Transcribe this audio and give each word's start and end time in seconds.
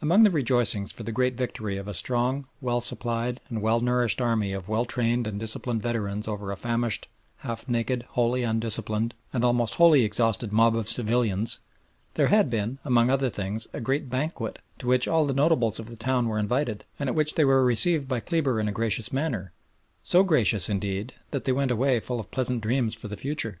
Among 0.00 0.22
the 0.22 0.30
rejoicings 0.30 0.92
for 0.92 1.02
the 1.02 1.12
great 1.12 1.36
victory 1.36 1.76
of 1.76 1.86
a 1.86 1.92
strong, 1.92 2.46
well 2.62 2.80
supplied, 2.80 3.38
and 3.50 3.60
well 3.60 3.82
nourished 3.82 4.18
army 4.18 4.54
of 4.54 4.66
well 4.70 4.86
trained 4.86 5.26
and 5.26 5.38
disciplined 5.38 5.82
veterans 5.82 6.26
over 6.26 6.50
a 6.50 6.56
famished, 6.56 7.06
half 7.40 7.68
naked, 7.68 8.04
wholly 8.12 8.44
undisciplined, 8.44 9.12
and 9.30 9.44
almost 9.44 9.74
wholly 9.74 10.04
exhausted 10.06 10.54
mob 10.54 10.74
of 10.74 10.88
civilians, 10.88 11.58
there 12.14 12.28
had 12.28 12.48
been, 12.48 12.78
among 12.82 13.10
other 13.10 13.28
things, 13.28 13.68
a 13.74 13.80
great 13.82 14.08
banquet, 14.08 14.58
to 14.78 14.86
which 14.86 15.06
all 15.06 15.26
the 15.26 15.34
notables 15.34 15.78
of 15.78 15.90
the 15.90 15.96
town 15.96 16.28
were 16.28 16.38
invited, 16.38 16.86
and 16.98 17.10
at 17.10 17.14
which 17.14 17.34
they 17.34 17.44
were 17.44 17.62
received 17.62 18.08
by 18.08 18.20
Kleber 18.20 18.58
in 18.58 18.68
a 18.68 18.72
gracious 18.72 19.12
manner 19.12 19.52
so 20.02 20.22
gracious, 20.22 20.70
indeed, 20.70 21.12
that 21.30 21.44
they 21.44 21.52
went 21.52 21.70
away 21.70 22.00
full 22.00 22.18
of 22.20 22.30
pleasant 22.30 22.62
dreams 22.62 22.94
for 22.94 23.08
the 23.08 23.18
future. 23.18 23.60